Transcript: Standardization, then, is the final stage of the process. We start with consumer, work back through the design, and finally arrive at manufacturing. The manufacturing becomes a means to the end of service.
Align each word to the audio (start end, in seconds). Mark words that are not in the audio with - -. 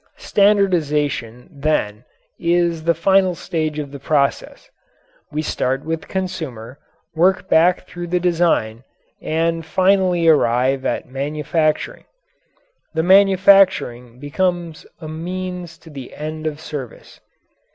Standardization, 0.17 1.47
then, 1.53 2.05
is 2.39 2.85
the 2.85 2.95
final 2.95 3.35
stage 3.35 3.77
of 3.77 3.91
the 3.91 3.99
process. 3.99 4.67
We 5.31 5.43
start 5.43 5.85
with 5.85 6.07
consumer, 6.07 6.79
work 7.13 7.47
back 7.47 7.85
through 7.85 8.07
the 8.07 8.19
design, 8.19 8.83
and 9.21 9.63
finally 9.63 10.27
arrive 10.27 10.87
at 10.87 11.07
manufacturing. 11.07 12.05
The 12.95 13.03
manufacturing 13.03 14.17
becomes 14.17 14.87
a 14.99 15.07
means 15.07 15.77
to 15.77 15.91
the 15.91 16.15
end 16.15 16.47
of 16.47 16.59
service. 16.59 17.19